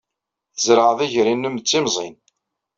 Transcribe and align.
Tzerɛeḍ 0.55 0.99
iger-nnem 1.05 1.55
d 1.57 1.65
timẓin. 1.67 2.15